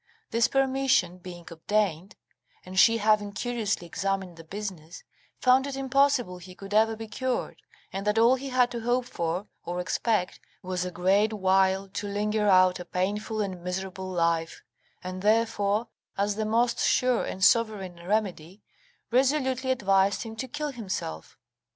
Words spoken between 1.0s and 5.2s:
being obtained, and she having curiously examined the business,